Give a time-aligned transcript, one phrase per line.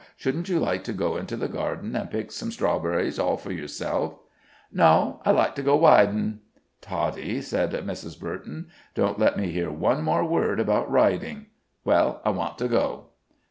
[0.15, 4.15] Shouldn't you like to go into the garden and pick some strawberries all for yourself?"
[4.71, 6.39] "No; I'd like to go widin'."
[6.81, 8.19] "Toddie," said Mrs.
[8.19, 11.45] Burton, "don't let me hear one more word about riding."
[11.85, 13.09] "Well, I want to go."